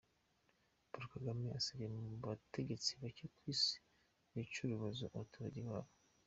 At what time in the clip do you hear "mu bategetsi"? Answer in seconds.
1.95-2.91